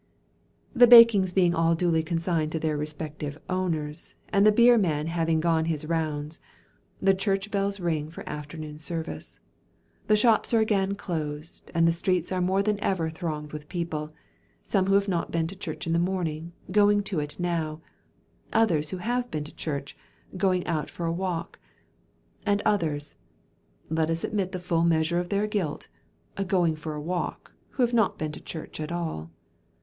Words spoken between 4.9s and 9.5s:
having gone his rounds, the church bells ring for afternoon service,